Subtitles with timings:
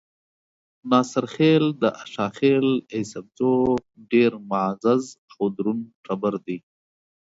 [0.89, 3.55] ناصرخېل د اشاخېل ايسپزو
[4.11, 5.03] ډېر معزز
[5.35, 6.57] او درون ټبر دے۔